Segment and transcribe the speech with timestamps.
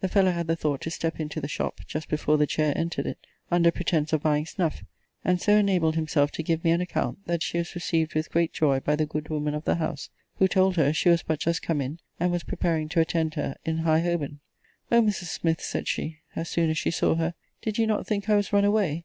[0.00, 3.04] The fellow had the thought to step into the shop, just before the chair entered
[3.04, 3.18] it,
[3.50, 4.82] under pretence of buying snuff;
[5.22, 8.54] and so enabled himself to give me an account, that she was received with great
[8.54, 11.60] joy by the good woman of the house; who told her, she was but just
[11.60, 14.40] come in; and was preparing to attend her in High Holborn.
[14.90, 15.24] O Mrs.
[15.26, 18.54] Smith, said she, as soon as she saw her, did you not think I was
[18.54, 19.04] run away?